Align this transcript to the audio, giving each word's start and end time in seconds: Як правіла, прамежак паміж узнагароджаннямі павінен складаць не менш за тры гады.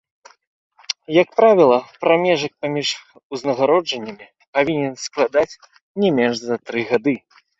Як 1.21 1.29
правіла, 1.39 1.77
прамежак 2.05 2.53
паміж 2.63 2.89
узнагароджаннямі 3.37 4.27
павінен 4.57 4.93
складаць 5.05 5.59
не 6.05 6.09
менш 6.21 6.35
за 6.49 6.55
тры 6.71 6.79
гады. 6.93 7.15